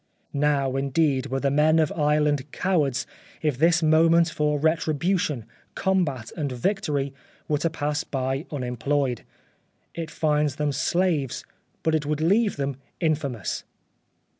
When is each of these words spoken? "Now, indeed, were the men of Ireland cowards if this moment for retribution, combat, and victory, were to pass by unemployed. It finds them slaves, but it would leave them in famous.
"Now, 0.49 0.77
indeed, 0.77 1.27
were 1.27 1.41
the 1.41 1.51
men 1.51 1.77
of 1.77 1.91
Ireland 1.91 2.51
cowards 2.51 3.05
if 3.43 3.59
this 3.59 3.83
moment 3.83 4.31
for 4.31 4.57
retribution, 4.57 5.45
combat, 5.75 6.31
and 6.35 6.51
victory, 6.51 7.13
were 7.47 7.59
to 7.59 7.69
pass 7.69 8.03
by 8.03 8.47
unemployed. 8.49 9.21
It 9.93 10.09
finds 10.09 10.55
them 10.55 10.71
slaves, 10.71 11.45
but 11.83 11.93
it 11.93 12.07
would 12.07 12.19
leave 12.19 12.55
them 12.57 12.77
in 12.99 13.13
famous. 13.13 13.63